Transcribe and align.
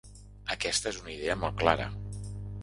Aquesta 0.55 0.89
és 0.93 0.97
una 1.01 1.13
idea 1.17 1.37
molt 1.43 1.61
clara. 1.61 1.87